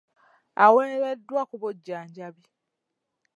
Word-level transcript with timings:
Aweereddwa 0.65 1.41
ku 1.49 1.55
bujjanjabi. 1.61 2.45